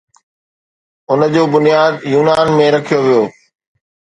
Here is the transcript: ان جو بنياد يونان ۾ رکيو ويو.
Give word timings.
ان 1.11 1.21
جو 1.35 1.43
بنياد 1.53 1.93
يونان 2.13 2.47
۾ 2.61 2.67
رکيو 2.77 2.99
ويو. 3.05 3.23